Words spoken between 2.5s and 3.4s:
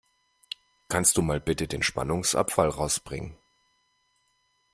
rausbringen?